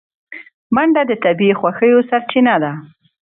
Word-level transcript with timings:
منډه 0.75 1.01
د 1.09 1.11
طبیعي 1.23 1.53
خوښیو 1.59 1.99
سرچینه 2.09 2.55
ده 2.63 2.71